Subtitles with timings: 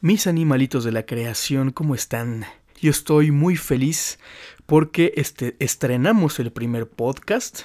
[0.00, 2.44] Mis animalitos de la creación, ¿cómo están?
[2.80, 4.20] Yo estoy muy feliz
[4.64, 7.62] porque este, estrenamos el primer podcast.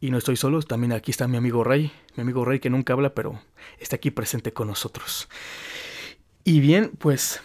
[0.00, 2.94] Y no estoy solo, también aquí está mi amigo Ray, mi amigo Ray que nunca
[2.94, 3.40] habla, pero
[3.78, 5.28] está aquí presente con nosotros.
[6.42, 7.40] Y bien, pues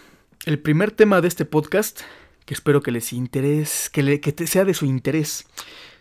[0.46, 2.00] el primer tema de este podcast,
[2.44, 5.46] que espero que les interese, que, sea de su interés,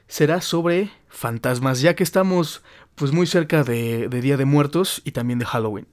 [0.08, 2.64] será sobre fantasmas, ya que estamos
[2.96, 5.86] pues muy cerca de Día de Muertos y también de Halloween.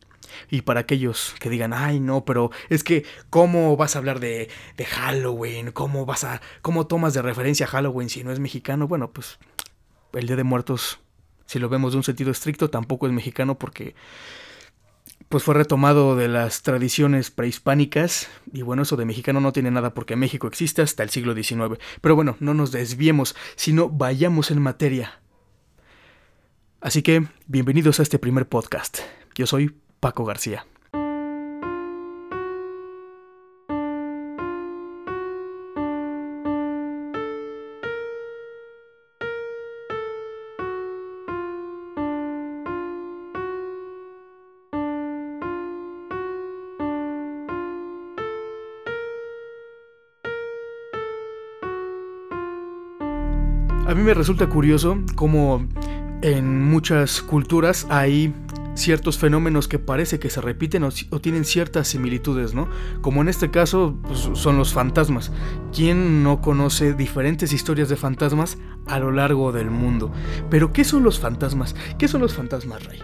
[0.50, 4.48] Y para aquellos que digan, ay no, pero es que, ¿cómo vas a hablar de,
[4.76, 5.72] de Halloween?
[5.72, 8.88] ¿Cómo vas a, cómo tomas de referencia a Halloween si no es mexicano?
[8.88, 9.38] Bueno, pues
[10.12, 11.00] el Día de Muertos,
[11.46, 13.94] si lo vemos de un sentido estricto, tampoco es mexicano porque
[15.28, 19.94] pues fue retomado de las tradiciones prehispánicas y bueno, eso de mexicano no tiene nada
[19.94, 21.78] porque México existe hasta el siglo XIX.
[22.00, 25.20] Pero bueno, no nos desviemos, sino vayamos en materia.
[26.80, 28.98] Así que, bienvenidos a este primer podcast.
[29.34, 29.74] Yo soy
[30.04, 30.66] Paco García.
[53.86, 55.66] A mí me resulta curioso cómo
[56.20, 58.34] en muchas culturas hay
[58.74, 62.68] ciertos fenómenos que parece que se repiten o, tienen ciertas similitudes, ¿no?
[63.00, 65.32] Como en este caso pues, son los fantasmas.
[65.72, 70.12] ¿Quién no conoce diferentes historias de fantasmas a lo largo del mundo?
[70.50, 71.74] Pero ¿qué son los fantasmas?
[71.98, 73.00] ¿Qué son los fantasmas, Ray?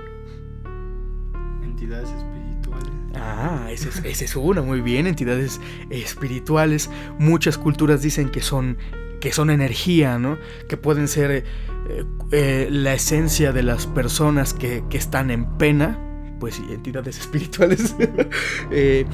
[1.63, 2.89] Entidades espirituales.
[3.15, 5.61] Ah, esa es, esa es una, muy bien, entidades
[5.91, 6.91] espirituales.
[7.19, 8.77] Muchas culturas dicen que son
[9.21, 10.39] que son energía, ¿no?
[10.67, 11.45] Que pueden ser
[11.91, 15.99] eh, eh, la esencia de las personas que, están en pena,
[16.39, 17.97] pues entidades espirituales.
[18.71, 19.05] Eh,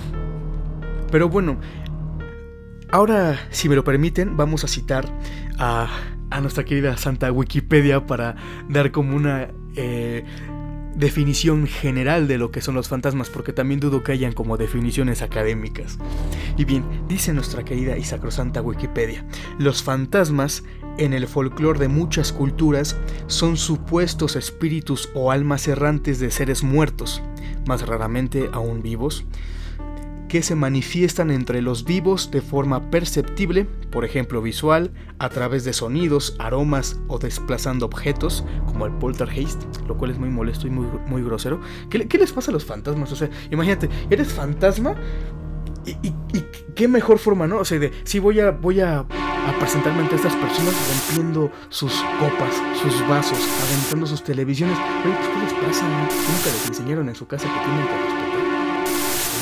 [1.10, 1.58] pero bueno,
[2.90, 5.06] ahora, si me lo permiten, vamos a citar
[5.58, 5.88] a,
[6.30, 8.36] a nuestra querida Santa Wikipedia para
[8.68, 9.48] dar como una
[10.96, 15.22] definición general de lo que son los fantasmas, porque también dudo que hayan como definiciones
[15.22, 15.98] académicas.
[16.56, 19.26] Y bien, dice nuestra querida y sacrosanta Wikipedia,
[19.58, 20.64] los fantasmas
[20.98, 22.96] en el folclore de muchas culturas
[23.26, 27.22] son supuestos espíritus o almas errantes de seres muertos,
[27.66, 29.26] más raramente aún vivos,
[30.28, 35.72] que se manifiestan entre los vivos de forma perceptible, por ejemplo visual, a través de
[35.72, 40.86] sonidos, aromas o desplazando objetos, como el poltergeist, lo cual es muy molesto y muy,
[41.06, 41.60] muy grosero.
[41.90, 43.12] ¿Qué, les pasa a los fantasmas?
[43.12, 44.94] O sea, imagínate, eres fantasma
[45.84, 46.12] y,
[46.74, 47.58] qué mejor forma, ¿no?
[47.58, 51.92] O sea, de si voy a, voy a, a, presentarme ante estas personas rompiendo sus
[52.18, 54.76] copas, sus vasos, aventando sus televisiones.
[55.04, 55.88] Oye, ¿qué les pasa?
[55.88, 58.25] Nunca les enseñaron en su casa que tienen que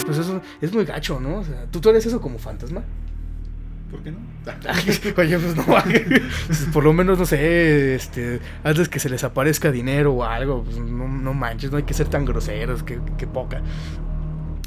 [0.04, 1.38] pues eso es muy gacho, ¿no?
[1.38, 2.82] O sea, ¿tú, tú eres eso como fantasma?
[3.90, 4.18] ¿Por qué no?
[5.16, 5.64] Oye, pues no.
[6.72, 10.78] Por lo menos, no sé, este, antes que se les aparezca dinero o algo, pues
[10.78, 13.62] no, no manches, no hay que ser tan groseros, que, que poca.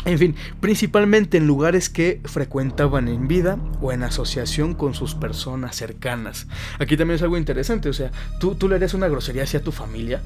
[0.05, 5.75] En fin, principalmente en lugares que frecuentaban en vida o en asociación con sus personas
[5.75, 6.47] cercanas.
[6.79, 9.73] Aquí también es algo interesante, o sea, ¿tú, tú le harías una grosería hacia tu
[9.73, 10.21] familia?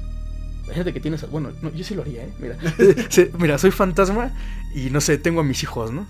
[0.64, 1.28] Imagínate que tienes.
[1.30, 2.32] Bueno, yo sí lo haría, ¿eh?
[2.38, 2.56] Mira,
[3.38, 4.30] mira, soy fantasma
[4.74, 6.06] y no sé, tengo a mis hijos, ¿no?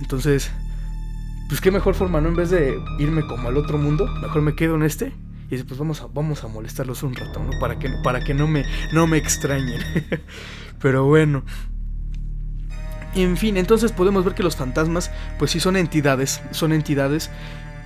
[0.00, 0.50] Entonces,
[1.48, 2.28] pues qué mejor forma, ¿no?
[2.28, 5.12] En vez de irme como al otro mundo, mejor me quedo en este.
[5.46, 7.58] Y dice, pues vamos a, vamos a molestarlos un rato, ¿no?
[7.58, 9.80] Para que, para que no, me, no me extrañen.
[10.80, 11.42] Pero bueno.
[13.14, 17.30] En fin, entonces podemos ver que los fantasmas, pues sí son entidades, son entidades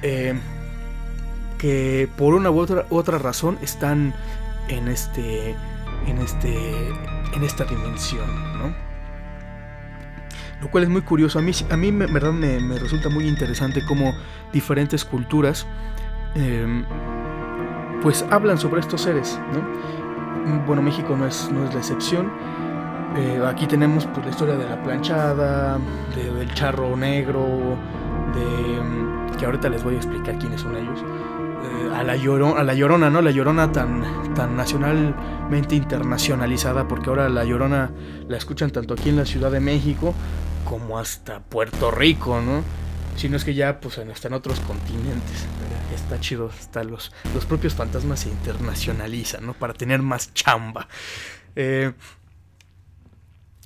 [0.02, 0.34] eh,
[1.58, 4.14] que por una u otra, otra razón están
[4.68, 5.54] en este
[6.06, 6.88] en este
[7.34, 8.74] en esta dimensión, ¿no?
[10.60, 11.40] Lo cual es muy curioso.
[11.40, 14.14] A mí, a mí me, verdad me, resulta muy interesante cómo
[14.52, 15.66] diferentes culturas
[16.36, 16.84] em,
[18.00, 20.64] pues hablan sobre estos seres, ¿no?
[20.64, 22.30] Bueno, México no es, no es la excepción.
[23.16, 25.78] Eh, aquí tenemos pues, la historia de la planchada,
[26.14, 27.76] del charro negro,
[28.34, 31.04] de que ahorita les voy a explicar quiénes son ellos
[31.94, 33.22] a, la llorona, a la Llorona, ¿no?
[33.22, 37.90] La Llorona tan, tan nacionalmente internacionalizada, porque ahora la Llorona
[38.28, 40.14] la escuchan tanto aquí en la Ciudad de México
[40.64, 42.62] como hasta Puerto Rico, ¿no?
[43.16, 45.46] Si no es que ya, pues, hasta en otros continentes.
[45.94, 49.52] Está chido, hasta los, los propios fantasmas se internacionalizan, ¿no?
[49.52, 50.88] Para tener más chamba.
[51.54, 51.92] Eh,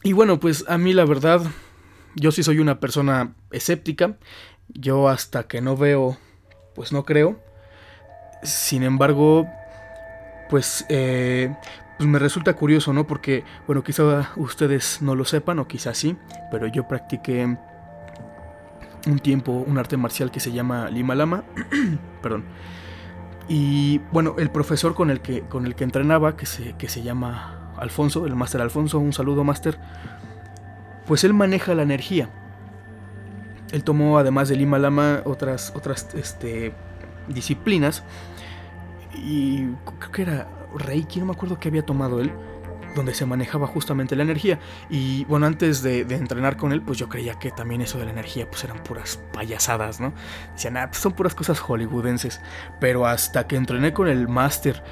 [0.03, 1.43] y bueno, pues a mí la verdad,
[2.15, 4.17] yo sí soy una persona escéptica.
[4.69, 6.19] Yo hasta que no veo,
[6.75, 7.41] pues no creo.
[8.47, 9.49] Sin embargo,
[10.49, 11.55] pues eh,
[11.99, 13.07] pues me resulta curioso, ¿no?
[13.07, 16.17] Porque, bueno, quizá ustedes no lo sepan o quizá sí,
[16.51, 17.57] pero yo practiqué
[19.07, 21.45] un tiempo un arte marcial que se llama Lima Lama,
[22.23, 22.45] perdón.
[23.49, 27.03] Y bueno, el profesor con el que, con el que entrenaba, que se, que se
[27.03, 29.79] llama Alfonso, el máster Alfonso, un saludo máster,
[31.07, 32.29] pues él maneja la energía.
[33.73, 36.73] Él tomó, además de Lima Lama, otras, otras este,
[37.29, 38.03] disciplinas.
[39.17, 42.33] Y creo que era Reiki, no me acuerdo qué había tomado él,
[42.95, 44.59] donde se manejaba justamente la energía.
[44.91, 48.11] Y bueno, antes de, entrenar con él, pues yo creía que también eso de la
[48.11, 50.13] energía, pues eran puras payasadas, ¿no?
[50.53, 52.41] Decían, ah, pues son puras cosas hollywoodenses.
[52.81, 54.83] Pero hasta que entrené con el máster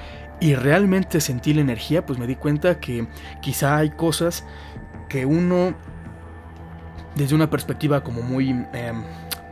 [0.41, 3.09] y realmente sentí la energía, pues me di cuenta que
[3.41, 4.45] quizá hay cosas
[5.09, 5.75] que uno,
[7.17, 8.51] desde una perspectiva como muy...
[8.73, 9.03] Em,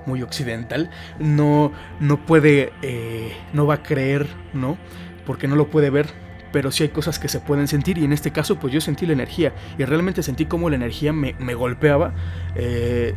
[0.06, 4.78] muy occidental, no, no puede, eh, no va a creer, ¿no?
[5.26, 6.08] Porque no lo puede ver,
[6.52, 9.06] pero sí hay cosas que se pueden sentir y en este caso pues yo sentí
[9.06, 12.14] la energía y realmente sentí como la energía me, golpeaba,
[12.54, 13.14] eh,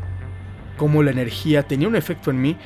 [0.78, 2.58] como la energía tenía un efecto en mí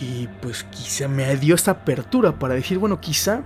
[0.00, 3.42] y pues quizá me dio esta apertura para decir, bueno, quizá,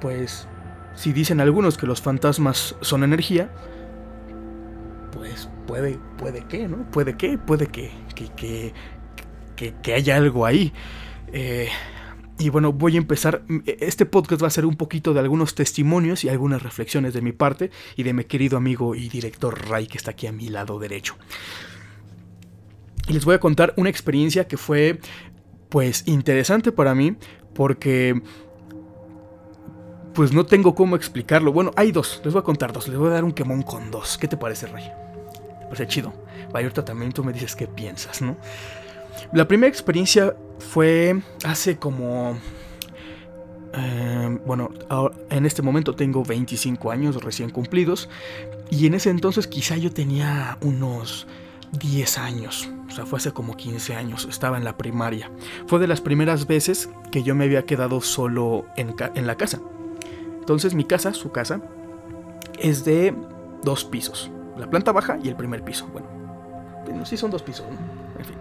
[0.00, 0.48] pues
[0.94, 3.50] si dicen algunos que los fantasmas son energía,
[5.12, 6.90] pues puede, puede que, ¿no?
[6.90, 8.72] Puede que, puede que, que, que,
[9.56, 10.72] que, que haya algo ahí.
[11.32, 11.68] Eh,
[12.38, 13.42] y bueno, voy a empezar.
[13.64, 17.32] Este podcast va a ser un poquito de algunos testimonios y algunas reflexiones de mi
[17.32, 20.78] parte y de mi querido amigo y director Ray que está aquí a mi lado
[20.78, 21.16] derecho.
[23.08, 25.00] Y les voy a contar una experiencia que fue
[25.68, 27.16] pues interesante para mí
[27.54, 28.20] porque
[30.12, 31.52] pues no tengo cómo explicarlo.
[31.52, 33.90] Bueno, hay dos, les voy a contar dos, les voy a dar un quemón con
[33.90, 34.18] dos.
[34.18, 35.05] ¿Qué te parece, Ray?
[35.68, 36.12] Pues chido.
[36.52, 38.36] Vaya, ahorita también tú me dices qué piensas, ¿no?
[39.32, 42.38] La primera experiencia fue hace como...
[43.74, 44.70] Eh, bueno,
[45.28, 48.08] en este momento tengo 25 años recién cumplidos
[48.70, 51.26] y en ese entonces quizá yo tenía unos
[51.72, 55.30] 10 años, o sea, fue hace como 15 años, estaba en la primaria.
[55.66, 59.60] Fue de las primeras veces que yo me había quedado solo en la casa.
[60.38, 61.60] Entonces mi casa, su casa,
[62.58, 63.14] es de
[63.62, 65.86] dos pisos, la planta baja y el primer piso.
[65.88, 67.66] Bueno, sí son dos pisos,
[68.18, 68.36] en fin.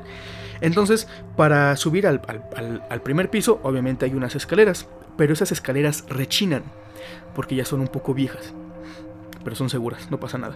[0.62, 2.21] Entonces, para subir al,
[3.03, 6.63] primer piso, obviamente hay unas escaleras, pero esas escaleras rechinan,
[7.35, 8.53] porque ya son un poco viejas,
[9.44, 10.56] pero son seguras, no pasa nada.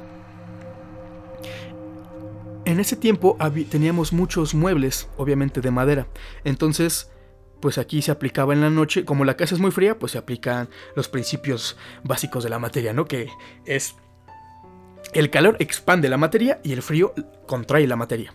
[2.66, 3.38] En ese tiempo
[3.70, 6.08] teníamos muchos muebles, obviamente de madera,
[6.44, 7.12] entonces
[7.60, 10.18] pues aquí se aplicaba en la noche, como la casa es muy fría, pues se
[10.18, 13.04] aplican los principios básicos de la materia, ¿no?
[13.04, 13.28] Que
[13.66, 13.96] es
[15.14, 17.14] el calor expande la materia y el frío
[17.46, 18.34] contrae la materia.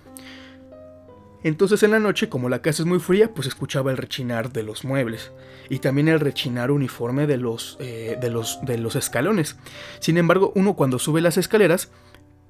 [1.44, 4.62] Entonces en la noche, como la casa es muy fría, pues escuchaba el rechinar de
[4.62, 5.30] los muebles
[5.68, 9.56] y también el rechinar uniforme de los, eh, de los, de los escalones.
[10.00, 11.90] Sin embargo, uno cuando sube las escaleras,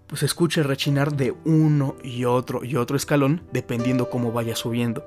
[0.07, 5.05] pues escucha el rechinar de uno y otro y otro escalón, dependiendo cómo vaya subiendo.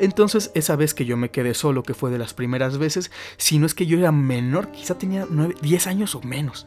[0.00, 3.58] Entonces, esa vez que yo me quedé solo, que fue de las primeras veces, si
[3.58, 6.66] no es que yo era menor, quizá tenía 9, 10 años o menos.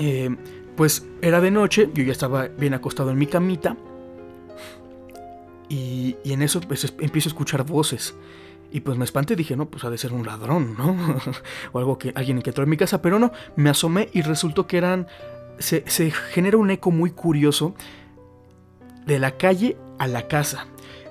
[0.00, 0.34] Eh,
[0.76, 3.76] pues era de noche, yo ya estaba bien acostado en mi camita
[5.68, 8.16] y, en eso pues, empiezo a escuchar voces.
[8.72, 10.96] Y pues me espanté dije, no, pues ha de ser un ladrón, ¿no?
[11.72, 13.02] o algo que alguien que entró en mi casa.
[13.02, 15.06] Pero no, me asomé y resultó que eran.
[15.58, 15.82] Se,
[16.32, 17.74] genera un eco muy curioso
[19.06, 20.66] de la calle a la casa.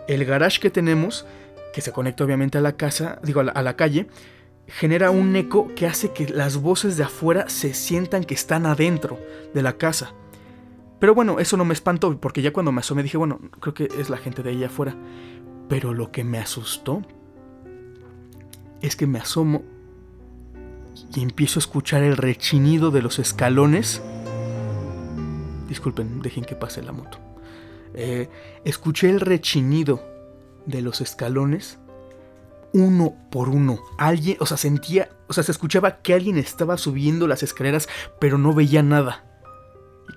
[0.07, 1.27] El garage que tenemos,
[1.73, 4.07] que se conecta obviamente a la casa, digo, a la calle,
[4.69, 9.19] genera un eco que hace que las voces de afuera se sientan que están adentro
[9.53, 10.13] de la casa.
[10.99, 13.89] Pero bueno, eso no me espantó, porque ya cuando me asomé dije, bueno, creo que
[13.97, 14.95] es la gente de ahí afuera.
[15.69, 17.01] Pero lo que me asustó
[18.81, 19.63] es que me asomo
[21.15, 24.01] y empiezo a escuchar el rechinido de los escalones.
[25.67, 27.19] Disculpen, dejen que pase la moto.
[27.93, 28.29] Eh,
[28.65, 30.03] escuché el rechinido
[30.65, 31.79] de los escalones
[32.73, 33.79] uno por uno.
[33.97, 38.37] Alguien, o sea, sentía, o sea, se escuchaba que alguien estaba subiendo las escaleras, pero
[38.37, 39.25] no veía nada.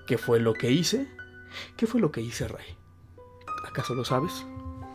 [0.07, 1.07] ¿Qué fue lo que hice?
[1.77, 2.77] ¿Qué fue lo que hice, Ray?
[3.69, 4.45] ¿Acaso lo sabes?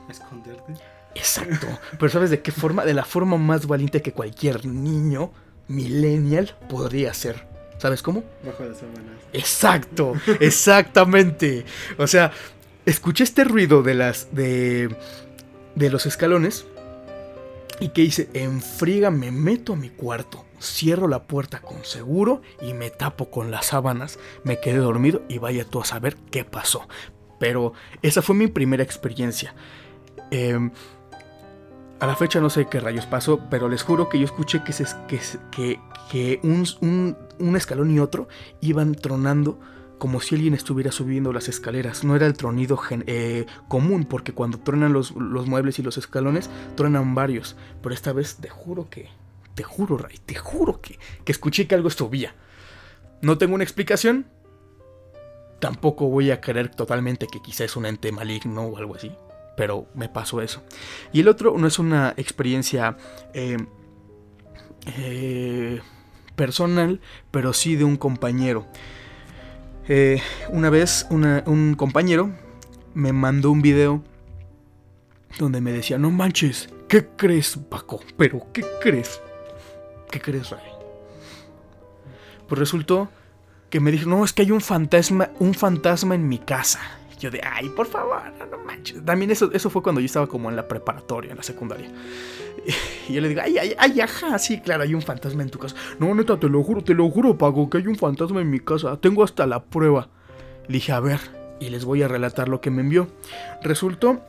[0.10, 0.74] Esconderte.
[1.16, 1.68] Exacto.
[2.00, 2.86] Pero ¿sabes de qué forma?
[2.86, 5.32] De la forma más valiente que cualquier niño
[5.68, 7.48] millennial podría ser.
[7.78, 8.24] ¿Sabes cómo?
[8.44, 9.22] Bajo las sábanas.
[9.34, 11.66] Exacto, exactamente.
[11.98, 12.32] O sea,
[12.86, 14.96] escuché este ruido de las de
[15.76, 16.66] de los escalones
[17.80, 22.42] y qué hice, en friga me meto a mi cuarto cierro la puerta con seguro
[22.62, 26.44] y me tapo con las sábanas, me quedé dormido y vaya tú a saber qué
[26.44, 26.88] pasó.
[27.40, 29.54] Pero esa fue mi primera experiencia.
[30.32, 30.72] Em,
[32.00, 34.72] A la fecha no sé qué rayos pasó, pero les juro que yo escuché que,
[34.72, 35.20] se, que,
[35.52, 35.80] que,
[36.12, 38.28] que un, un, un, escalón y otro
[38.62, 39.60] iban tronando
[39.98, 42.04] como si alguien estuviera subiendo las escaleras.
[42.04, 47.16] No era el tronido eh, común, porque cuando tronan los, muebles y los escalones, tronan
[47.16, 47.56] varios.
[47.82, 49.10] Pero esta vez te juro que,
[49.56, 52.36] te juro, Ray, te juro que, que escuché que algo subía.
[53.22, 54.28] No tengo una explicación.
[55.60, 59.12] Tampoco voy a creer totalmente que quizás es un ente maligno o algo así
[59.58, 60.64] pero me pasó eso.
[61.12, 62.96] Y el otro no es una experiencia
[63.34, 63.58] eh,
[64.86, 65.82] eh,
[66.36, 67.02] personal,
[67.32, 68.68] pero sí de un compañero.
[69.90, 72.32] Eh, una vez un compañero
[72.94, 74.04] me mandó un video
[75.40, 78.02] donde me decía, no manches, ¿qué crees Paco?
[78.18, 79.22] Pero ¿qué crees?
[80.10, 80.62] ¿Qué crees Ray?
[82.48, 83.10] Pues resultó
[83.70, 86.80] que me dijo, no, es que hay un fantasma, un fantasma en mi casa.
[87.20, 88.22] Yo de, ay, por favor,
[88.52, 89.04] no manches.
[89.04, 91.90] También eso, eso fue cuando yo estaba como en la preparatoria, en la secundaria.
[93.08, 95.58] Y yo le digo, ay, ay, ay, ajá, sí, claro, hay un fantasma en tu
[95.58, 95.76] casa.
[96.00, 98.60] No, neta, te lo juro, te lo juro, Pago, que hay un fantasma en mi
[98.60, 98.98] casa.
[98.98, 100.10] Tengo hasta la prueba.
[100.68, 101.20] Le dije, a ver,
[101.60, 103.08] y les voy a relatar lo que me envió.
[103.64, 104.22] Resultó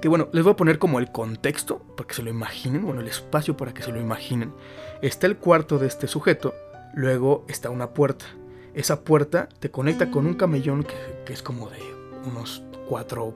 [0.00, 3.00] que, bueno, les voy a poner como el contexto, para que se lo imaginen, bueno,
[3.00, 4.52] el espacio para que se lo imaginen.
[5.00, 6.54] Está el cuarto de este sujeto,
[6.94, 8.26] luego está una puerta
[8.74, 11.78] esa puerta te conecta con un camellón que, es como de
[12.26, 13.34] unos 4,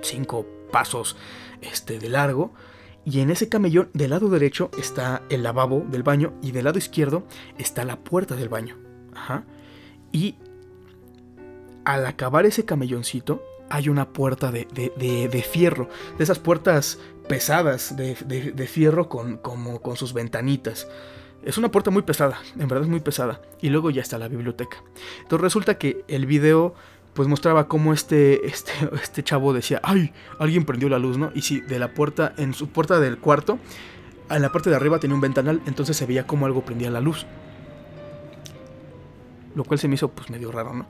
[0.00, 1.16] 5 pasos
[1.60, 2.52] este, de largo.
[3.04, 6.78] Y en ese camellón, del lado derecho está el lavabo del baño y del lado
[6.78, 7.24] izquierdo
[7.58, 8.76] está la puerta del baño.
[9.14, 9.44] Ajá.
[10.12, 10.36] Y
[11.84, 15.88] al acabar ese camelloncito, hay una puerta de, de, fierro,
[16.18, 20.86] de esas puertas pesadas de, fierro con, como, con sus ventanitas.
[21.44, 23.40] Es una puerta muy pesada, en verdad es muy pesada.
[23.60, 24.82] Y luego ya está la biblioteca.
[25.22, 26.74] Entonces resulta que el video
[27.14, 28.72] pues mostraba cómo este, este,
[29.02, 31.30] este chavo decía, ay, alguien prendió la luz, ¿no?
[31.34, 33.58] Y sí, de la puerta, en su puerta del cuarto,
[34.30, 37.00] en la parte de arriba tenía un ventanal, entonces se veía cómo algo prendía la
[37.00, 37.26] luz.
[39.54, 40.86] Lo cual se me hizo pues medio raro, ¿no?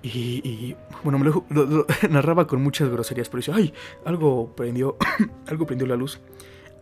[0.00, 4.96] Y, bueno, me lo, narraba con muchas groserías, pero dice, ay, algo prendió,
[5.46, 6.20] algo prendió la luz.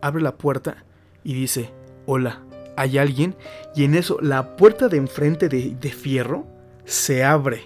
[0.01, 0.85] Abre la puerta
[1.23, 1.73] y dice,
[2.05, 2.43] hola,
[2.77, 3.35] hay alguien
[3.75, 6.45] y en eso la puerta de enfrente de, fierro
[6.85, 7.63] se abre.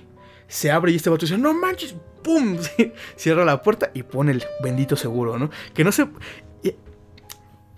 [0.47, 2.57] Se abre y este vato dice, no manches, ¡pum!
[3.15, 5.49] Cierra la puerta y pone el bendito seguro, ¿no?
[5.73, 6.07] Que no sé...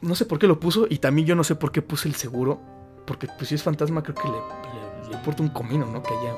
[0.01, 2.15] No sé por qué lo puso y también yo no sé por qué puse el
[2.15, 2.59] seguro.
[3.05, 6.03] Porque pues si es fantasma creo que le, le, importa un comino, ¿no?
[6.03, 6.35] Que haya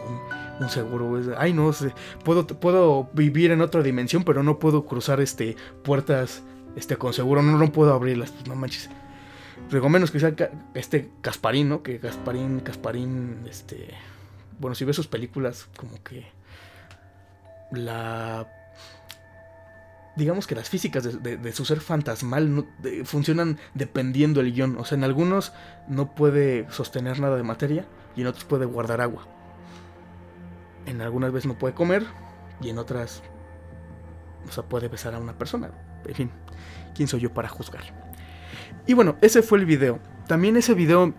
[0.60, 1.20] un, seguro.
[1.38, 1.92] Ay, no sé.
[2.24, 6.44] Puedo, puedo vivir en otra dimensión, pero no puedo cruzar este puertas
[6.76, 7.42] este, con seguro.
[7.42, 8.30] No, no puedo abrirlas.
[8.30, 8.88] Pues no manches.
[9.72, 10.34] Digo, menos que sea
[10.74, 11.82] este Casparín, ¿no?
[11.82, 13.90] Que Gasparín, Casparín, este...
[14.60, 16.28] Bueno, si ves sus películas, como que...
[17.72, 18.48] La...
[20.16, 22.66] Digamos que las físicas de, su ser fantasmal
[23.04, 24.78] funcionan dependiendo el guion.
[24.78, 25.52] O sea, en algunos
[25.90, 29.28] no puede sostener nada de materia y en otros puede guardar agua.
[30.86, 32.06] En algunas veces no puede comer
[32.62, 33.24] y en otras...
[34.48, 35.72] O sea, puede besar a una persona.
[36.06, 36.32] En fin,
[36.94, 38.05] ¿quién soy yo para juzgar?
[38.88, 40.00] Y bueno, ese fue el video.
[40.28, 41.14] También ese video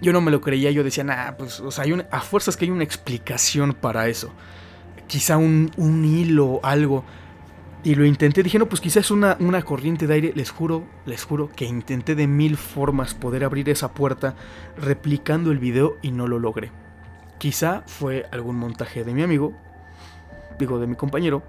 [0.00, 2.84] yo no me lo creía, yo decía, nah, pues, hay a fuerzas que hay una
[2.84, 4.32] explicación para eso.
[5.06, 7.04] Quizá un, un hilo, algo.
[7.84, 10.32] Y lo intenté, dije, no, pues quizás es una, una corriente de aire.
[10.34, 14.34] Les juro, les juro que intenté de mil formas poder abrir esa puerta
[14.76, 16.70] replicando el video y no lo logré.
[17.38, 19.52] Quizá fue algún montaje de mi amigo,
[20.58, 21.42] digo, de mi compañero,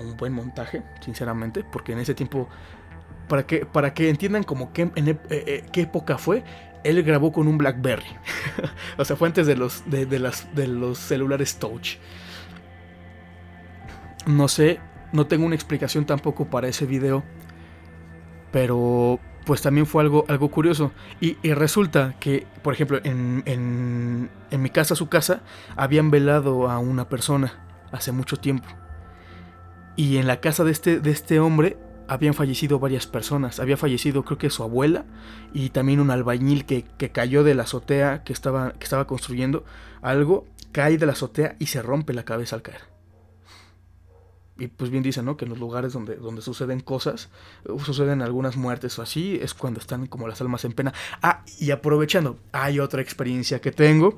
[0.00, 2.48] un buen montaje, sinceramente, porque en ese tiempo,
[3.28, 6.44] para que, para que entiendan como que en eh, eh, qué época fue,
[6.84, 8.06] él grabó con un BlackBerry.
[8.98, 11.96] o sea, fue antes de los, de, las, de los celulares touch.
[14.26, 14.80] No sé,
[15.12, 17.24] no tengo una explicación tampoco para ese video,
[18.52, 20.92] pero pues también fue algo, algo curioso.
[21.20, 25.40] Y, resulta que, por ejemplo, en, en, en mi casa, su casa,
[25.76, 27.54] habían velado a una persona
[27.90, 28.68] hace mucho tiempo.
[29.98, 31.76] Y en la casa de este, de este hombre
[32.06, 33.58] habían fallecido varias personas.
[33.58, 35.06] Había fallecido creo que su abuela
[35.52, 39.64] y también un albañil que, cayó de la azotea que estaba, que estaba construyendo
[40.00, 42.82] algo, cae de la azotea y se rompe la cabeza al caer.
[44.56, 45.36] Y pues bien dicen, ¿no?
[45.36, 47.28] Que en los lugares donde, donde suceden cosas,
[47.84, 50.94] suceden algunas muertes o así, es cuando están como las almas en pena.
[51.22, 54.16] Ah, y aprovechando, hay otra experiencia que tengo.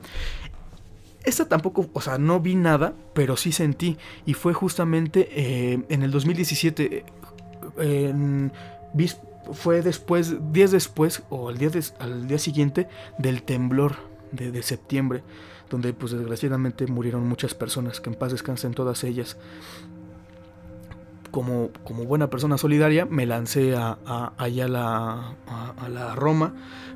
[1.24, 3.96] Esta tampoco, o sea, no vi nada, pero sí sentí.
[4.26, 7.04] Y fue justamente eh, en el 2017.
[9.52, 13.96] fue después, días después, o al día, al día siguiente del temblor
[14.32, 15.22] de, septiembre,
[15.68, 19.36] donde pues desgraciadamente murieron muchas personas, que en paz descansen todas ellas.
[21.30, 23.98] Como, como buena persona solidaria, me lancé a,
[24.36, 26.54] allá a la, a, la Roma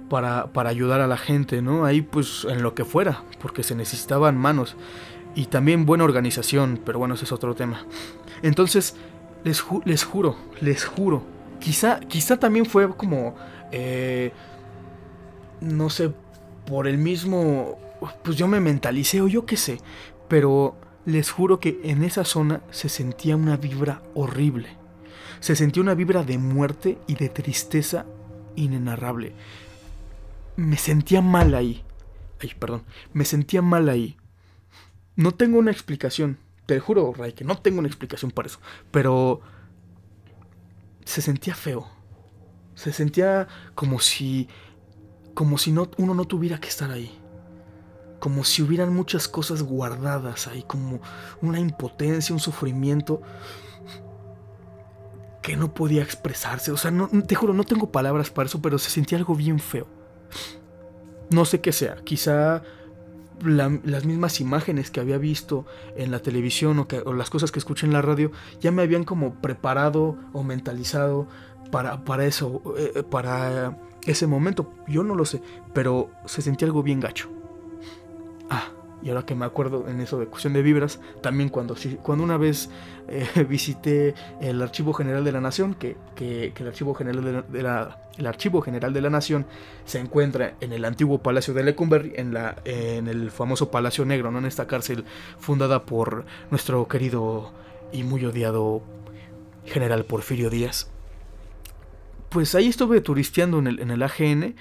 [0.09, 1.85] para, para, ayudar a la gente, ¿no?
[1.85, 4.77] Ahí pues en lo que fuera, porque se necesitaban manos
[5.35, 7.87] y también buena organización, pero bueno, ese es otro tema.
[8.43, 8.97] Entonces,
[9.45, 11.23] les, les juro, les juro,
[11.61, 13.35] quizá, quizá también fue como,
[13.73, 14.33] eh,
[15.61, 16.13] no sé,
[16.67, 17.79] por el mismo,
[18.23, 19.79] pues yo me mentalicé o yo qué sé,
[20.29, 20.77] pero
[21.07, 24.69] les juro que en esa zona se sentía una vibra horrible.
[25.41, 28.07] Se sentía una vibra de muerte y de tristeza
[28.57, 29.33] inenarrable.
[30.57, 31.85] Me sentía mal ahí.
[32.41, 32.85] Ay, perdón.
[33.13, 34.17] Me sentía mal ahí.
[35.17, 36.39] No tengo una explicación.
[36.67, 38.59] Te juro, Ray, que no tengo una explicación para eso.
[38.91, 39.43] Pero
[41.05, 41.87] se sentía feo.
[42.75, 44.49] Se sentía como si
[45.35, 47.21] como si no, uno no tuviera que estar ahí
[48.25, 50.99] como si hubieran muchas cosas guardadas ahí, como
[51.43, 53.21] una impotencia, un sufrimiento
[55.43, 56.73] que no podía expresarse.
[56.73, 59.59] O sea, no, te juro, no tengo palabras para eso, pero se sentía algo bien
[59.59, 59.87] feo.
[61.29, 62.63] No sé qué sea, quizá
[63.43, 67.93] las mismas imágenes que había visto en la televisión o, las cosas que escuché en
[67.93, 71.29] la radio ya me habían como preparado o mentalizado
[71.71, 73.77] para, para eso, eh, para
[74.07, 74.73] ese momento.
[74.89, 75.43] Yo no lo sé,
[75.75, 77.44] pero se sentía algo bien gacho.
[78.51, 78.69] Ah,
[79.05, 82.39] y ahora que me acuerdo en eso de cuestión de vibras, también cuando, cuando una
[82.39, 82.71] vez
[83.09, 88.27] eh, visité el Archivo General de la Nación, que, el, Archivo General de la, el
[88.27, 89.45] Archivo General de la Nación
[89.85, 94.31] se encuentra en el antiguo Palacio de Lecumberri, en, la, en el famoso Palacio Negro,
[94.31, 94.39] ¿no?
[94.39, 95.05] en esta cárcel
[95.39, 97.53] fundada por nuestro querido
[97.93, 98.83] y muy odiado
[99.67, 100.89] general Porfirio Díaz.
[102.31, 104.57] Pues ahí estuve turisteando en el, en el AGN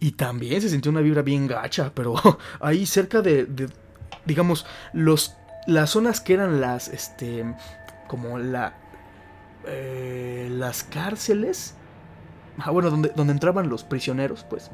[0.00, 2.14] y también se sintió una vibra bien gacha, pero
[2.60, 3.46] ahí cerca de,
[4.24, 7.44] digamos, los, las zonas que eran las, este,
[8.08, 8.74] como la,
[9.66, 11.74] eh, las cárceles,
[12.58, 14.70] ah, bueno, donde, donde entraban los prisioneros, pues,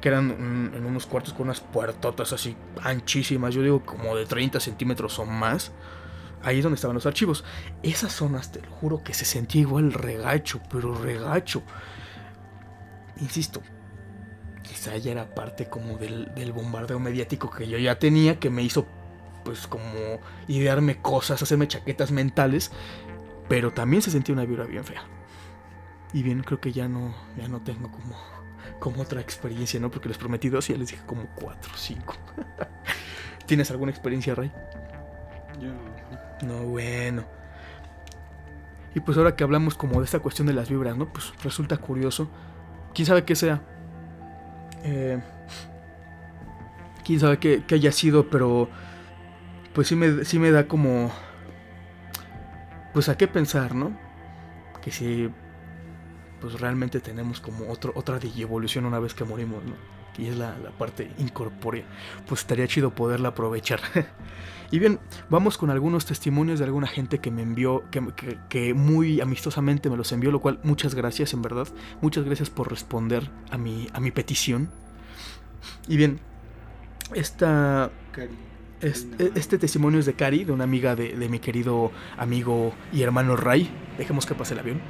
[0.00, 0.30] que eran
[0.74, 5.26] en unos cuartos con unas puertotas así anchísimas, yo digo como de 30 centímetros o
[5.26, 5.72] más.
[6.42, 7.44] Ahí es donde estaban los archivos.
[7.82, 11.62] Esas zonas, te lo juro que se sentía igual regacho, pero regacho.
[13.20, 13.60] Insisto,
[14.70, 18.86] quizá ya era parte como del, bombardeo mediático que yo ya tenía, que me hizo
[19.44, 22.70] pues como idearme cosas, hacerme chaquetas mentales,
[23.48, 25.02] pero también se sentía una vibra bien fea.
[26.12, 28.16] Y bien, creo que ya no, ya no tengo como,
[28.78, 29.90] como otra experiencia, ¿no?
[29.90, 32.14] Porque les prometí dos y ya les dije como cuatro o cinco.
[33.46, 34.52] ¿Tienes alguna experiencia, Ray?
[35.60, 36.58] Yo no.
[36.60, 37.24] No, bueno.
[38.94, 41.12] Y pues ahora que hablamos como de esta cuestión de las vibras, ¿no?
[41.12, 42.30] Pues resulta curioso.
[42.94, 43.62] ¿Quién sabe qué sea?
[44.84, 45.20] Eh,
[47.04, 48.68] quién sabe qué, haya sido, pero
[49.74, 51.12] pues sí me, sí me da como...
[52.92, 53.96] Pues a qué pensar, ¿no?
[54.82, 55.30] Que si
[56.40, 59.99] pues realmente tenemos como otro, otra evolución una vez que morimos, ¿no?
[60.20, 61.84] Y es la, parte incorpórea.
[62.28, 63.80] Pues estaría chido poderla aprovechar.
[64.70, 64.98] y bien,
[65.30, 69.96] vamos con algunos testimonios de alguna gente que me envió, que, que, muy amistosamente me
[69.96, 71.68] los envió, lo cual muchas gracias, en verdad.
[72.02, 74.70] Muchas gracias por responder a mi, a mi petición.
[75.88, 76.20] Y bien,
[77.14, 77.90] esta...
[78.82, 83.36] Este testimonio es de Cari, de una amiga de, de mi querido amigo y hermano
[83.36, 83.70] Ray.
[83.98, 84.80] Dejemos que pase el avión.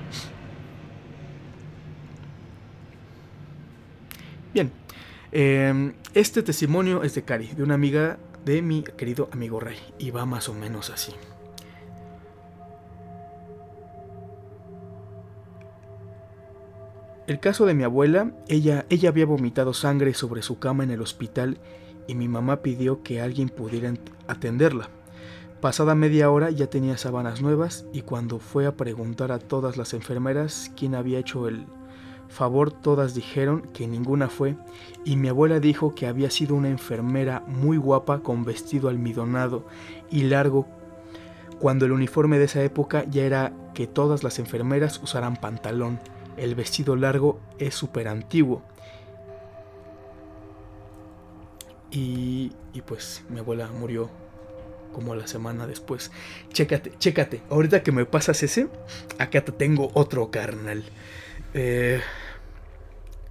[4.53, 4.73] Bien,
[5.33, 10.11] Em, este testimonio es de Cari, de una amiga de mi querido amigo Ray, y
[10.11, 11.13] va más o menos así.
[17.29, 21.01] El caso de mi abuela, ella, ella había vomitado sangre sobre su cama en el
[21.01, 21.59] hospital
[22.09, 23.95] y mi mamá pidió que alguien pudiera
[24.27, 24.89] atenderla.
[25.61, 29.95] Pasada media hora ya tenía sábanas nuevas y cuando fue a preguntar a todas las
[29.95, 31.67] enfermeras quién había hecho el,
[32.31, 34.57] favor todas dijeron que ninguna fue,
[35.05, 39.67] y mi abuela dijo que había sido una enfermera muy guapa con vestido almidonado
[40.11, 40.67] y largo,
[41.59, 46.01] cuando el uniforme de esa época ya era que todas las enfermeras usaran pantalón.
[46.37, 48.63] El vestido largo es súper antiguo.
[51.91, 54.09] Y, y pues mi abuela murió
[54.95, 56.11] como la semana después.
[56.53, 57.43] Chécate, chécate.
[57.51, 58.69] Ahorita que me pasas ese,
[59.19, 60.85] acá te tengo otro carnal.
[61.55, 62.01] Eh,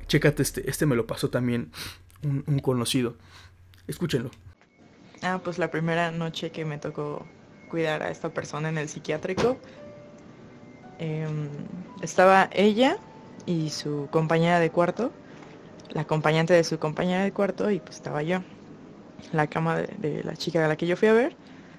[0.08, 1.71] chécate este, este me lo pasó también
[2.23, 3.15] un, conocido.
[3.88, 4.32] Escúchenlo.
[5.21, 7.25] Ah, pues la primera noche que me tocó
[7.69, 9.58] cuidar a esta persona en el psiquiátrico,
[10.97, 11.49] em,
[12.01, 12.97] estaba ella
[13.45, 15.12] y su compañera de cuarto,
[15.91, 18.41] la acompañante de su compañera de cuarto y pues estaba yo.
[19.34, 21.36] La cama de, de, la chica de la que yo fui a ver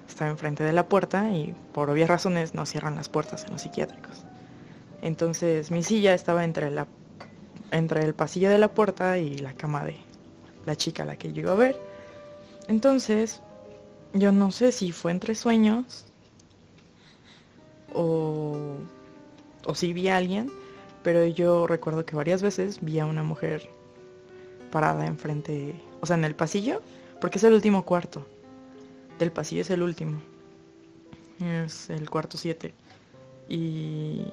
[0.07, 3.61] estaba enfrente de la puerta y por obvias razones no cierran las puertas en los
[3.61, 4.25] psiquiátricos.
[5.01, 6.71] Entonces mi silla estaba entre,
[7.71, 9.97] entre el pasillo de la puerta y la cama de
[10.65, 11.79] la chica a la que yo iba a ver.
[12.67, 13.41] Entonces,
[14.13, 16.05] yo no sé si fue entre sueños
[17.93, 18.77] o,
[19.65, 20.51] o si vi a alguien,
[21.03, 23.69] pero yo recuerdo que varias veces vi a una mujer
[24.71, 26.81] parada enfrente, o sea, en el pasillo,
[27.19, 28.25] porque es el último cuarto.
[29.19, 30.21] Del pasillo es el último.
[31.39, 32.73] Es el cuarto 7.
[33.49, 34.25] Y,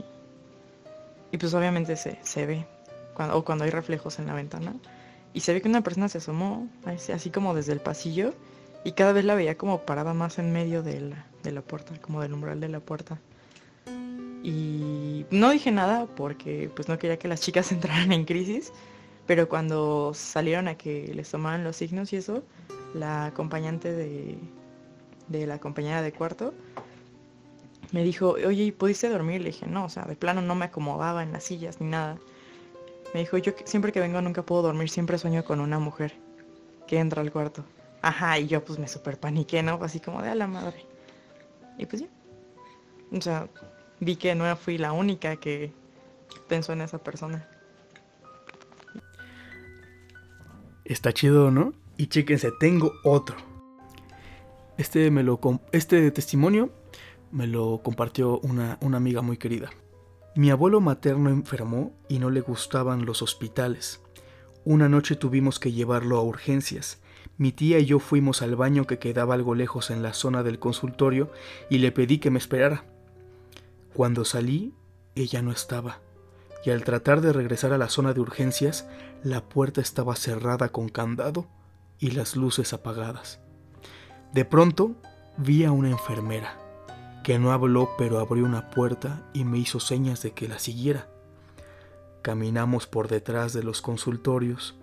[1.30, 2.66] y pues obviamente se, se ve,
[3.14, 4.74] cuando, o cuando hay reflejos en la ventana.
[5.34, 6.68] Y se ve que una persona se asomó,
[7.12, 8.34] así como desde el pasillo,
[8.84, 11.94] y cada vez la veía como parada más en medio de la, de la puerta,
[12.00, 13.18] como del umbral de la puerta.
[14.42, 18.72] Y no dije nada porque pues no quería que las chicas entraran en crisis,
[19.26, 22.42] pero cuando salieron a que les tomaran los signos y eso,
[22.94, 24.38] la acompañante de,
[25.28, 26.54] de la compañera de cuarto
[27.92, 29.40] me dijo, oye, ¿pudiste dormir?
[29.40, 32.18] Le dije, no, o sea, de plano no me acomodaba en las sillas ni nada.
[33.14, 36.14] Me dijo, yo siempre que vengo nunca puedo dormir, siempre sueño con una mujer
[36.86, 37.64] que entra al cuarto.
[38.02, 39.78] Ajá, y yo pues me super paniqué, ¿no?
[39.82, 40.84] Así como de a la madre.
[41.78, 42.08] Y pues ya.
[43.16, 43.48] O sea,
[44.00, 45.72] vi que no fui la única que
[46.48, 47.48] pensó en esa persona.
[50.84, 51.72] Está chido, ¿no?
[51.96, 53.36] Y chéquense, tengo otro.
[54.76, 55.40] Este, me lo,
[55.72, 56.70] este testimonio
[57.30, 59.70] me lo compartió una, una amiga muy querida.
[60.34, 64.02] Mi abuelo materno enfermó y no le gustaban los hospitales.
[64.64, 67.00] Una noche tuvimos que llevarlo a urgencias.
[67.36, 70.58] Mi tía y yo fuimos al baño que quedaba algo lejos en la zona del
[70.58, 71.30] consultorio
[71.70, 72.84] y le pedí que me esperara.
[73.94, 74.74] Cuando salí,
[75.14, 76.00] ella no estaba,
[76.64, 78.88] y al tratar de regresar a la zona de urgencias,
[79.22, 81.48] la puerta estaba cerrada con candado
[81.98, 83.40] y las luces apagadas.
[84.32, 84.96] De pronto
[85.36, 86.58] vi a una enfermera,
[87.28, 91.10] que no habló pero abrió una puerta y me hizo señas de que la siguiera.
[92.22, 94.76] Caminamos por detrás de los consultorios,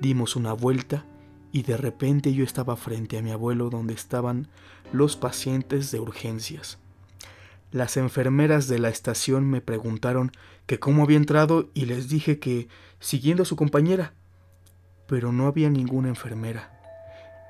[0.00, 1.06] dimos una vuelta
[1.52, 4.48] y de repente yo estaba frente a mi abuelo donde estaban
[4.92, 6.78] los pacientes de urgencias.
[7.70, 10.32] Las enfermeras de la estación me preguntaron
[10.66, 12.66] que cómo había entrado y les dije que
[12.98, 14.14] siguiendo a su compañera,
[15.06, 16.72] pero no había ninguna enfermera.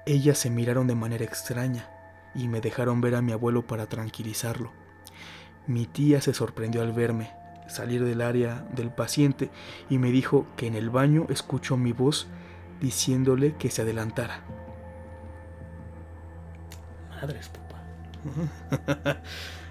[0.04, 1.93] Ellas se miraron de manera extraña
[2.34, 4.72] y me dejaron ver a mi abuelo para tranquilizarlo.
[5.66, 7.30] Mi tía se sorprendió al verme
[7.66, 9.50] salir del área del paciente
[9.88, 12.28] y me dijo que en el baño escuchó mi voz
[12.80, 14.40] diciéndole que se adelantara.
[17.10, 17.82] Madres, papá.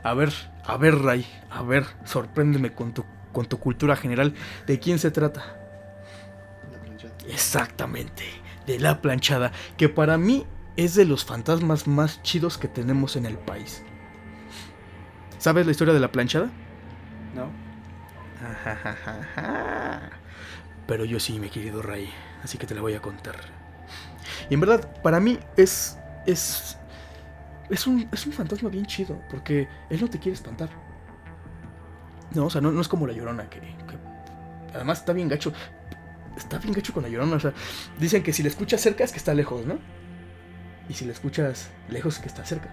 [0.03, 0.33] A ver,
[0.65, 4.33] a ver, Ray, a ver, sorpréndeme con tu, con tu cultura general.
[4.67, 5.55] ¿De quién se trata?
[6.69, 7.13] La planchada.
[7.25, 8.23] Exactamente,
[8.67, 10.45] de la planchada, que para mí
[10.77, 13.83] es de los fantasmas más chidos que tenemos en el país.
[15.37, 16.49] ¿Sabes la historia de la planchada?
[17.35, 17.49] No.
[20.87, 22.09] Pero yo sí, mi querido Ray,
[22.43, 23.35] así que te la voy a contar.
[24.49, 25.97] Y en verdad, para mí es.
[26.25, 26.77] es
[27.69, 30.69] es un, es un fantasma bien chido, porque él no te quiere espantar.
[32.35, 33.97] No, o sea, no, no es como la llorona, que, que,
[34.73, 35.53] Además está bien gacho.
[36.35, 37.53] Está bien gacho con la llorona, o sea,
[37.99, 39.79] dicen que si la escuchas cerca es que está lejos, ¿no?
[40.89, 42.69] Y si la escuchas lejos que está cerca.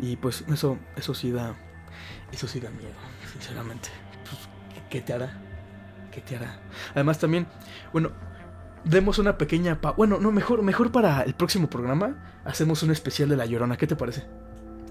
[0.00, 1.54] Y pues eso, eso sí da.
[2.32, 2.94] Eso sí da miedo,
[3.32, 3.88] sinceramente.
[4.24, 4.48] Pues,
[4.90, 5.32] ¿Qué te hará?
[6.10, 6.60] ¿Qué te hará?
[6.94, 7.46] Además también,
[7.92, 8.10] bueno,
[8.84, 13.28] demos una pequeña pa bueno, no, mejor, mejor para el próximo programa hacemos un especial
[13.28, 14.26] de La Llorona, ¿qué te parece?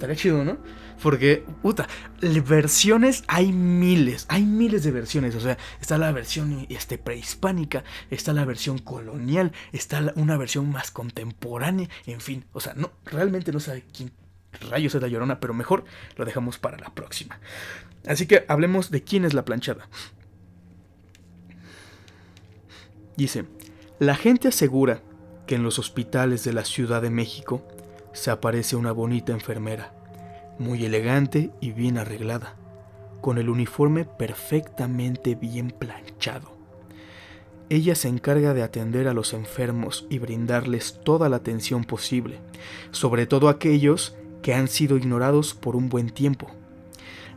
[0.01, 0.57] Estaría chido, ¿no?
[1.03, 1.87] Porque, puta,
[2.21, 8.33] versiones hay miles, hay miles de versiones, o sea, está la versión este, prehispánica, está
[8.33, 13.59] la versión colonial, está una versión más contemporánea, en fin, o sea, no, realmente no
[13.59, 14.11] sabe quién
[14.71, 15.85] rayos es la llorona, pero mejor
[16.15, 17.39] lo dejamos para la próxima.
[18.07, 19.87] Así que hablemos de quién es la planchada.
[23.17, 23.45] Dice,
[23.99, 25.03] la gente asegura
[25.45, 27.63] que en los hospitales de la Ciudad de México
[28.13, 29.93] se aparece una bonita enfermera,
[30.59, 32.55] muy elegante y bien arreglada,
[33.21, 36.57] con el uniforme perfectamente bien planchado.
[37.69, 42.39] Ella se encarga de atender a los enfermos y brindarles toda la atención posible,
[42.91, 46.49] sobre todo aquellos que han sido ignorados por un buen tiempo.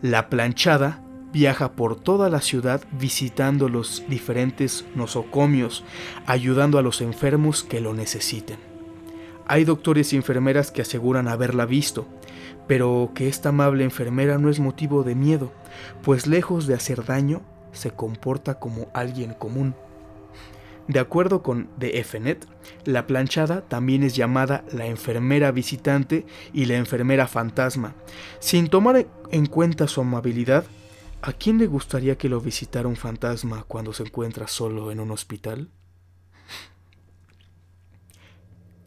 [0.02, 5.84] La planchada viaja por toda la ciudad visitando los diferentes nosocomios,
[6.26, 8.73] ayudando a los enfermos que lo necesiten.
[9.46, 12.06] Hay doctores y enfermeras que aseguran haberla visto,
[12.66, 15.52] pero que esta amable enfermera no es motivo de miedo,
[16.02, 19.74] pues lejos de hacer daño, se comporta como alguien común.
[20.86, 22.46] De acuerdo con The FNet,
[22.84, 27.94] la planchada también es llamada la enfermera visitante y la enfermera fantasma.
[28.38, 30.64] Sin tomar en cuenta su amabilidad,
[31.22, 35.10] ¿a quién le gustaría que lo visitara un fantasma cuando se encuentra solo en un
[35.10, 35.70] hospital?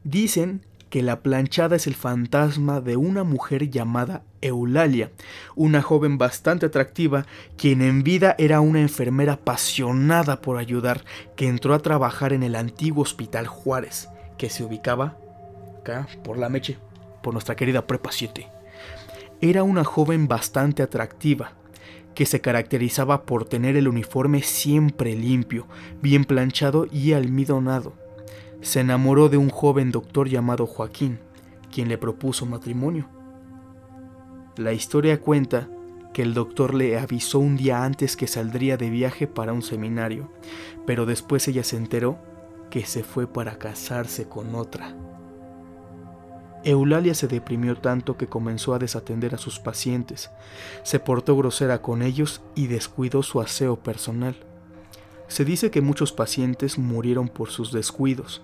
[0.08, 5.12] Dicen que la planchada es el fantasma de una mujer llamada Eulalia,
[5.54, 7.26] una joven bastante atractiva,
[7.58, 11.04] quien en vida era una enfermera apasionada por ayudar,
[11.36, 15.18] que entró a trabajar en el antiguo Hospital Juárez, que se ubicaba
[15.82, 16.78] acá por la Meche,
[17.22, 18.48] por nuestra querida Prepa 7.
[19.42, 21.52] Era una joven bastante atractiva,
[22.16, 25.68] que se caracterizaba por tener el uniforme siempre limpio,
[26.02, 28.07] bien planchado y almidonado
[28.62, 31.20] se enamoró de un joven doctor llamado Joaquín,
[31.72, 33.08] quien le propuso matrimonio.
[34.58, 35.70] La historia cuenta
[36.14, 40.32] que el doctor le avisó un día antes que saldría de viaje para un seminario,
[40.86, 42.18] pero después ella se enteró
[42.72, 44.96] que se fue para casarse con otra.
[46.64, 50.32] Eulalia se deprimió tanto que comenzó a desatender a sus pacientes,
[50.84, 54.36] se portó grosera con ellos y descuidó su aseo personal.
[55.28, 58.42] Se dice que muchos pacientes murieron por sus descuidos.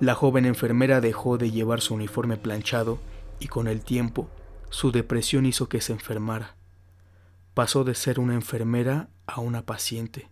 [0.00, 2.98] La joven enfermera dejó de llevar su uniforme planchado
[3.38, 4.28] y con el tiempo
[4.70, 6.56] su depresión hizo que se enfermara.
[7.54, 10.28] Pasó de ser una enfermera a una paciente,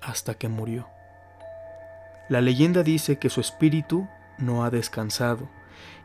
[0.00, 0.86] hasta que murió.
[2.28, 5.48] La leyenda dice que su espíritu no ha descansado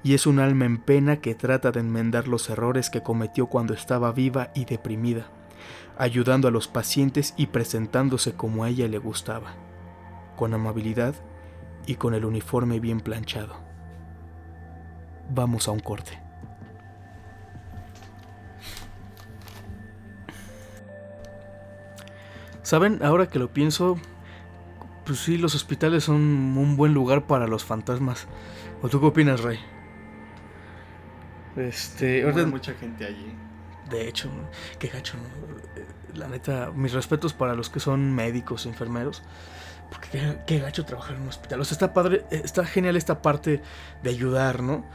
[0.03, 3.73] y es un alma en pena que trata de enmendar los errores que cometió cuando
[3.73, 5.27] estaba viva y deprimida
[5.97, 9.55] ayudando a los pacientes y presentándose como a ella le gustaba,
[10.35, 11.15] con amabilidad
[11.87, 13.55] y con el uniforme bien planchado.
[15.29, 16.19] Vamos a un corte.
[22.61, 23.97] Saben, ahora que lo pienso,
[25.05, 26.17] pues sí, los hospitales son
[26.57, 28.27] un buen lugar para los fantasmas.
[28.81, 29.57] ¿O tú qué opinas, Rey?
[31.55, 33.33] Este, Muere mucha gente allí.
[33.89, 34.29] De hecho,
[34.79, 36.19] qué gacho, ¿no?
[36.19, 39.23] La neta, mis respetos para los que son médicos, enfermeros.
[39.89, 41.61] Porque qué, gacho trabajar en un hospital.
[41.61, 43.61] O sea, está padre, está genial esta parte
[44.03, 44.85] de ayudar, ¿no?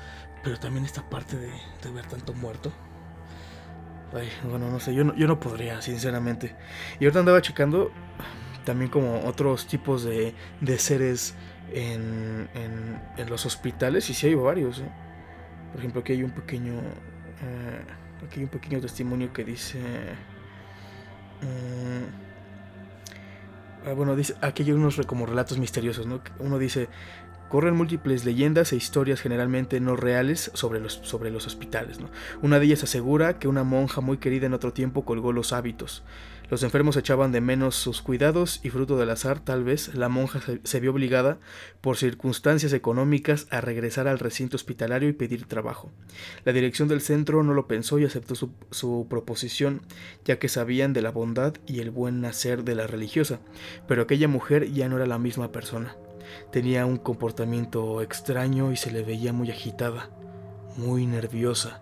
[0.43, 1.51] Pero también esta parte de,
[1.83, 2.73] de ver tanto muerto.
[4.15, 6.55] Ay, bueno, no sé, yo no, yo no podría, sinceramente.
[7.01, 7.91] Y ahorita andaba checando
[8.65, 11.35] también como otros tipos de, de seres
[11.73, 14.11] en, en, los hospitales.
[14.11, 14.91] Y sí hay varios, ¿eh?
[15.71, 16.75] Por ejemplo, aquí hay un pequeño...
[16.75, 17.83] Eh,
[18.27, 19.81] Aquí hay un pequeño testimonio que dice.
[21.43, 22.32] Ah,
[23.97, 24.35] bueno, dice.
[24.75, 26.21] Unos como relatos misteriosos, ¿no?
[26.39, 26.89] Uno dice.
[27.49, 31.99] Corren múltiples leyendas e historias generalmente no reales sobre los, sobre los hospitales.
[32.41, 36.03] Una de ellas asegura que una monja muy querida en otro tiempo colgó los hábitos.
[36.53, 40.39] Los enfermos echaban de menos sus cuidados y fruto del azar, tal vez, la monja
[40.65, 41.39] se, vio obligada,
[41.81, 45.91] por circunstancias económicas, a regresar al recinto hospitalario y pedir trabajo.
[46.45, 49.81] La dirección del centro no lo pensó y aceptó su, proposición,
[50.27, 53.41] ya que sabían de la bondad y el buen nacer de la religiosa,
[53.89, 55.97] pero aquella mujer ya no era la misma persona.
[56.51, 60.11] Tenía un comportamiento extraño y se le veía muy agitada,
[60.77, 61.81] muy nerviosa.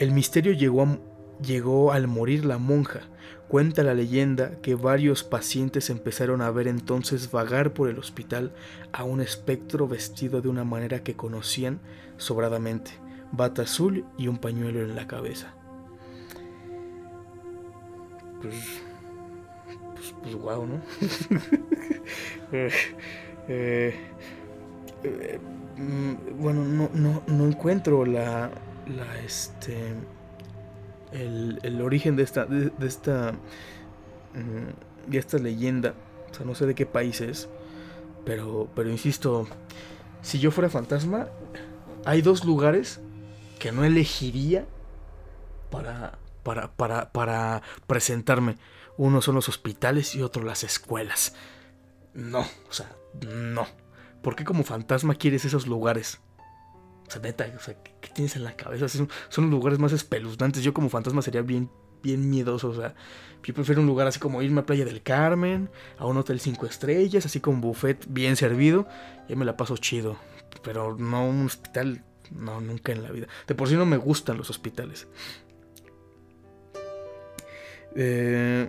[0.00, 0.98] El misterio llegó,
[1.40, 3.02] llegó al morir la monja.
[3.48, 8.52] Cuenta la leyenda que varios pacientes empezaron a ver entonces vagar por el hospital
[8.92, 11.78] a un espectro vestido de una manera que conocían
[12.16, 12.90] sobradamente,
[13.30, 15.54] bata azul y un pañuelo en la cabeza.
[18.42, 18.82] Pues,
[19.94, 20.80] pues, pues wow, ¿no?
[22.52, 22.70] eh,
[23.48, 23.94] eh,
[25.04, 25.40] eh,
[26.36, 28.50] bueno, no, no, no encuentro la,
[28.88, 29.94] la este
[31.20, 33.34] el, origen de esta de, de esta
[35.06, 35.94] de esta leyenda.
[36.30, 37.48] O sea no sé de qué país es
[38.24, 39.46] pero pero insisto
[40.22, 41.28] si yo fuera fantasma
[42.04, 43.00] hay dos lugares
[43.58, 44.66] que no elegiría
[45.70, 48.56] para para para para presentarme.
[48.98, 51.34] Uno son los hospitales y otro las escuelas.
[52.14, 52.90] No o sea
[53.24, 53.66] no.
[54.26, 56.18] ¿por qué como fantasma quieres esos lugares?
[57.06, 58.88] O sea, neta, o sea, ¿qué tienes en la cabeza?
[58.88, 60.64] Son, son, los lugares más espeluznantes.
[60.64, 61.70] Yo como fantasma sería bien,
[62.02, 62.70] bien miedoso.
[62.70, 62.94] O sea,
[63.44, 66.66] yo prefiero un lugar así como irme a Playa del Carmen, a un hotel cinco
[66.66, 68.88] estrellas, así con buffet bien servido.
[69.28, 70.16] Y me la paso chido.
[70.62, 73.28] Pero no un hospital, no, nunca en la vida.
[73.46, 75.06] De por sí no me gustan los hospitales.
[77.94, 78.68] Eh,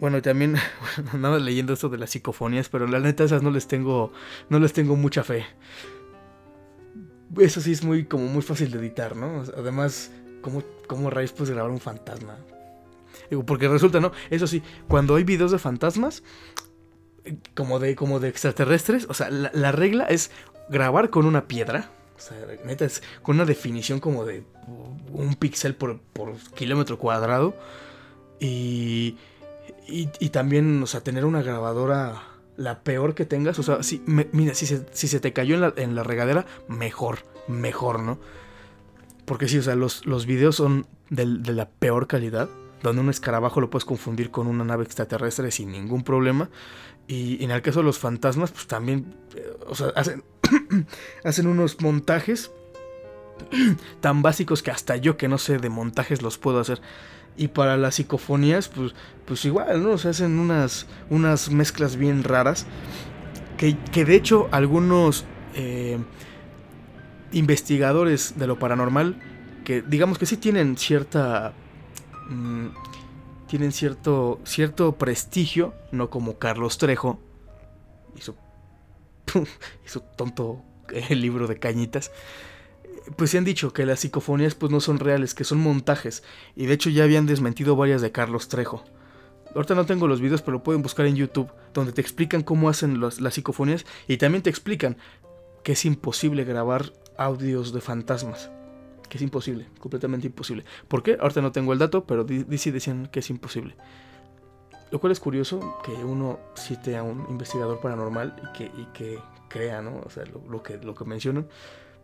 [0.00, 0.56] bueno, también
[1.12, 4.12] andaba leyendo esto de las psicofonías, pero la neta esas no les tengo,
[4.48, 5.44] no les tengo mucha fe
[7.38, 9.44] eso sí es muy como muy fácil de editar, ¿no?
[9.56, 12.38] Además, ¿cómo, cómo raíz puedes grabar un fantasma?
[13.46, 14.12] Porque resulta, ¿no?
[14.30, 16.22] Eso sí, cuando hay videos de fantasmas,
[17.54, 20.30] como de, como de extraterrestres, o sea, la, la regla es
[20.68, 21.90] grabar con una piedra.
[22.16, 24.44] O sea, neta, es con una definición como de
[25.12, 27.54] un píxel por, por kilómetro cuadrado.
[28.38, 29.16] Y,
[29.88, 33.58] y también, o sea, tener una grabadora la peor que tengas.
[33.58, 36.46] O sea, si, mira, si se, si se te cayó en la, en la regadera,
[36.68, 38.18] mejor, mejor, ¿no?
[39.24, 42.48] Porque sí, o sea, los, los videos son del- de la peor calidad.
[42.82, 46.50] Donde un escarabajo lo puedes confundir con una nave extraterrestre sin ningún problema.
[47.08, 50.22] Y, en el caso de los fantasmas, pues también, eh, o sea, hacen,
[51.24, 52.50] hacen unos montajes
[54.00, 56.80] tan básicos que hasta yo que no sé de montajes los puedo hacer.
[57.36, 58.94] Y para las psicofonías, pues,
[59.24, 59.92] pues igual, ¿no?
[59.92, 62.66] O sea, hacen unas, unas mezclas bien raras.
[63.56, 65.98] Que, que de hecho algunos eh,
[67.32, 69.20] investigadores de lo paranormal,
[69.64, 71.52] que digamos que sí tienen cierta...
[72.28, 72.68] mm,
[73.48, 77.20] tienen cierto, cierto prestigio, no como Carlos Trejo
[78.16, 78.34] y su
[80.16, 82.10] tonto eh, libro de cañitas.
[83.16, 86.22] Pues se han dicho que las psicofonías pues no son reales, que son montajes.
[86.56, 88.84] Y de hecho ya habían desmentido varias de Carlos Trejo.
[89.54, 93.00] Ahorita no tengo los videos, pero pueden buscar en YouTube, donde te explican cómo hacen
[93.00, 94.96] las psicofonías y también te explican
[95.62, 98.50] que es imposible grabar audios de fantasmas.
[99.08, 100.64] Que es imposible, completamente imposible.
[100.88, 101.16] ¿Por qué?
[101.20, 103.76] Ahorita no tengo el dato, pero sí decían que es imposible.
[104.90, 109.82] Lo cual es curioso que uno cite a un investigador paranormal y que, que crea,
[109.82, 110.00] ¿no?
[110.04, 111.46] O sea, lo que, lo que mencionan.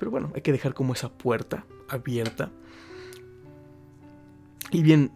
[0.00, 2.50] Pero bueno, hay que dejar como esa puerta abierta.
[4.70, 5.12] Y bien,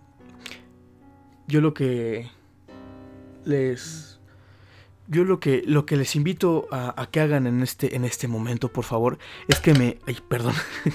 [1.49, 2.31] yo lo que
[3.47, 4.21] les...
[5.07, 8.73] Yo lo que, lo que les invito a, que hagan en este, en este momento,
[8.73, 9.19] por favor,
[9.49, 9.99] es que me...
[10.07, 10.55] Ay, perdón.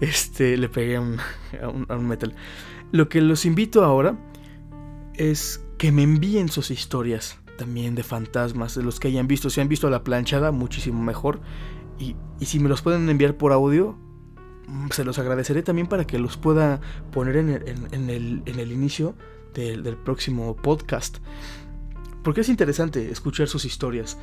[0.00, 1.20] Este, le pegué a un,
[1.72, 2.34] un, a un metal.
[2.90, 4.18] Lo que los invito ahora
[5.14, 9.48] es que me envíen sus historias también de fantasmas, de los que hayan visto.
[9.48, 11.40] Si han visto la planchada, muchísimo mejor.
[12.02, 13.96] Y, si me los pueden enviar por audio,
[14.66, 16.80] mm, se los agradeceré también para que los pueda
[17.12, 17.50] poner en
[18.10, 19.14] el, inicio
[19.54, 21.18] del, del próximo podcast.
[22.24, 24.18] Porque es interesante escuchar sus historias.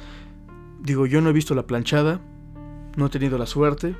[0.82, 2.22] Digo, yo no he visto la planchada,
[2.98, 3.96] no he tenido la suerte.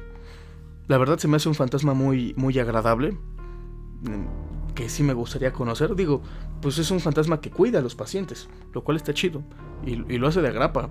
[0.88, 3.18] La verdad se me hace un fantasma muy, muy agradable.
[4.02, 5.96] mm, Que sí me gustaría conocer.
[5.96, 6.22] Digo,
[6.62, 9.44] pues es un fantasma que cuida a los pacientes, lo cual está chido.
[9.86, 10.90] Y, y lo hace de agrapa.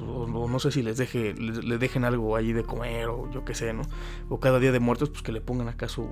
[0.00, 3.44] O, o no sé si les deje, le dejen algo ahí de comer o yo
[3.44, 3.82] qué sé, ¿no?
[4.28, 6.08] O cada día de muertos, pues que le pongan acá su.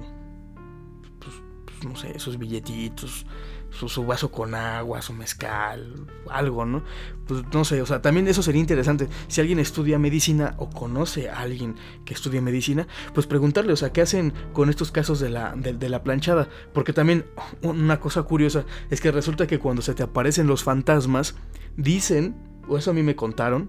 [1.18, 3.26] Pues, pues, no sé, sus billetitos,
[3.70, 6.82] su, vaso con agua, su mezcal, algo, ¿no?
[7.26, 9.08] Pues no sé, o sea, también eso sería interesante.
[9.28, 13.92] Si alguien estudia medicina o conoce a alguien que estudie medicina, pues preguntarle, o sea,
[13.92, 16.48] ¿qué hacen con estos casos de la, de la planchada?
[16.72, 17.26] Porque también
[17.62, 21.36] una cosa curiosa es que resulta que cuando se te aparecen los fantasmas,
[21.76, 23.68] dicen, o eso a mí me contaron,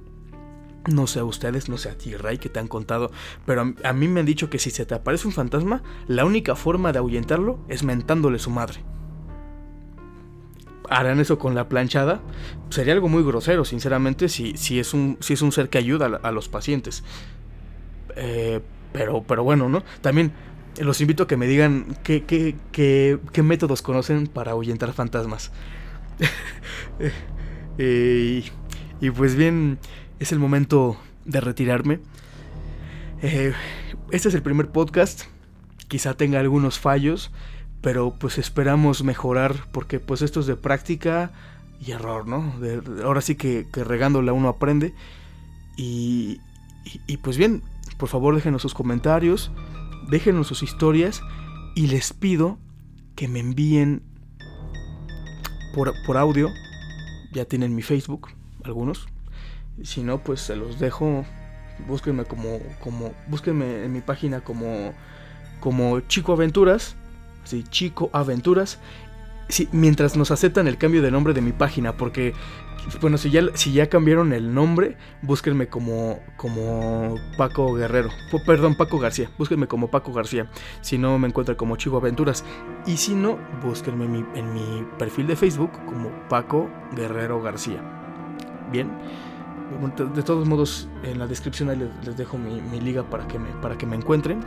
[0.90, 3.12] no sé a ustedes, no sé a ti, Ray, que te han contado,
[3.46, 6.56] pero a, mí me han dicho que si se te aparece un fantasma, la única
[6.56, 8.84] forma de ahuyentarlo es mentándole su madre.
[10.90, 12.22] Harán eso con la planchada.
[12.70, 16.20] Sería algo muy grosero, sinceramente, si, si, es, un, si es un ser que ayuda
[16.22, 17.04] a, los pacientes.
[18.18, 18.60] Eh,
[18.92, 19.84] pero, pero bueno, ¿no?
[20.02, 20.34] También
[20.80, 25.52] los invito a que me digan qué, qué, qué, métodos conocen para ahuyentar fantasmas.
[27.78, 28.52] Eh, y,
[29.02, 29.80] y pues bien,
[30.20, 32.00] es el momento de retirarme.
[33.24, 33.54] Eh,
[34.12, 35.24] este es el primer podcast.
[35.88, 37.32] Quizá tenga algunos fallos,
[37.82, 41.32] pero pues esperamos mejorar porque pues esto es de práctica
[41.86, 42.54] y error, ¿no?
[43.04, 44.94] Ahora sí que, que regándola uno aprende.
[45.78, 46.40] Y,
[46.86, 47.64] y, y, pues bien,
[47.98, 49.52] por favor déjenos sus comentarios,
[50.10, 51.22] déjenos sus historias
[51.76, 52.60] y les pido
[53.16, 54.04] que me envíen
[55.74, 56.50] por, por audio.
[57.34, 58.30] Ya tienen mi Facebook,
[58.64, 59.08] algunos.
[59.84, 61.26] Si no, pues se los dejo.
[61.88, 64.94] Búsquenme como, como, búsquenme en mi página como,
[65.60, 66.96] como Chico Aventuras.
[67.44, 68.80] Sí, Chico Aventuras.
[69.48, 72.34] Sí, mientras nos aceptan el cambio de nombre de mi página, porque,
[73.02, 78.10] bueno, si ya, si ya cambiaron el nombre, búsquenme como, como Paco Guerrero.
[78.46, 79.30] Perdón, Paco García.
[79.38, 80.50] Búsquenme como Paco García.
[80.82, 82.46] Si no, me encuentran como Chico Aventuras.
[82.86, 84.06] Y si no, búsquenme
[84.36, 88.01] en mi perfil de Facebook como Paco Guerrero García.
[88.72, 88.90] Bien.
[90.16, 93.50] De- todos modos, en la descripción les, les dejo mi, mi liga para que, me,
[93.62, 94.42] para que me encuentren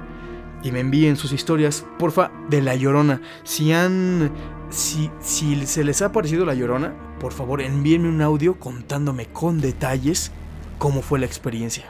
[0.62, 3.20] y me envíen sus historias, porfa, de La Llorona.
[3.42, 4.30] Si han...
[4.70, 9.60] Si, si se les ha parecido La Llorona, por favor envíenme un audio contándome con
[9.60, 10.32] detalles
[10.78, 11.84] cómo fue la experiencia.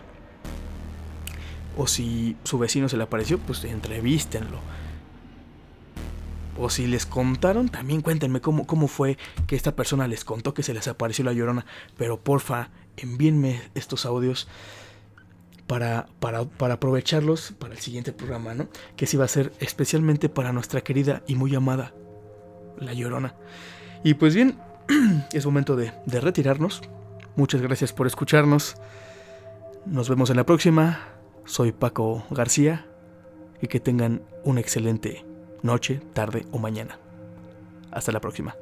[1.76, 4.58] O si su vecino se le apareció, pues entrevístenlo.
[6.58, 10.62] O si les contaron, también cuéntenme cómo, cómo fue que esta persona les contó que
[10.62, 11.66] se les apareció la llorona.
[11.96, 14.48] Pero porfa, envíenme estos audios
[15.66, 18.68] para, para, para aprovecharlos para el siguiente programa, ¿no?
[18.96, 21.94] Que sí va a ser especialmente para nuestra querida y muy amada
[22.78, 23.34] La Llorona.
[24.02, 24.58] Y pues bien,
[25.32, 26.82] es momento de, de retirarnos.
[27.36, 28.76] Muchas gracias por escucharnos.
[29.86, 31.00] Nos vemos en la próxima.
[31.44, 32.86] Soy Paco García
[33.60, 35.24] y que tengan una excelente
[35.64, 36.98] noche, tarde o mañana.
[37.90, 38.54] Hasta la próxima.